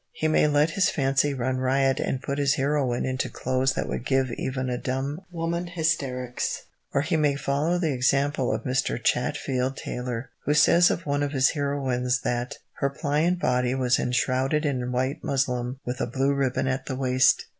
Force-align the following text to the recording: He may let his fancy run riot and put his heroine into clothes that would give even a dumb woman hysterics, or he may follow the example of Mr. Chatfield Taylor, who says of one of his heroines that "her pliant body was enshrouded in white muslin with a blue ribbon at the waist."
He 0.13 0.27
may 0.27 0.47
let 0.47 0.71
his 0.71 0.89
fancy 0.89 1.31
run 1.35 1.57
riot 1.57 1.99
and 1.99 2.23
put 2.23 2.39
his 2.39 2.55
heroine 2.55 3.05
into 3.05 3.29
clothes 3.29 3.73
that 3.75 3.87
would 3.87 4.03
give 4.03 4.31
even 4.31 4.67
a 4.67 4.79
dumb 4.79 5.21
woman 5.29 5.67
hysterics, 5.67 6.63
or 6.91 7.01
he 7.01 7.15
may 7.17 7.35
follow 7.35 7.77
the 7.77 7.93
example 7.93 8.51
of 8.51 8.63
Mr. 8.63 8.97
Chatfield 8.97 9.77
Taylor, 9.77 10.31
who 10.45 10.55
says 10.55 10.89
of 10.89 11.05
one 11.05 11.21
of 11.21 11.33
his 11.33 11.51
heroines 11.51 12.21
that 12.21 12.57
"her 12.79 12.89
pliant 12.89 13.39
body 13.39 13.75
was 13.75 13.99
enshrouded 13.99 14.65
in 14.65 14.91
white 14.91 15.23
muslin 15.23 15.77
with 15.85 16.01
a 16.01 16.07
blue 16.07 16.33
ribbon 16.33 16.65
at 16.65 16.87
the 16.87 16.95
waist." 16.95 17.45